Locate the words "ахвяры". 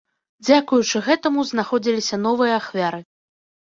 2.61-3.09